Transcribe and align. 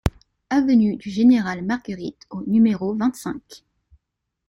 Avenue 0.49 0.95
du 0.97 1.11
Général 1.11 1.63
Margueritte 1.63 2.25
au 2.31 2.41
numéro 2.47 2.95
vingt-cinq 2.95 3.63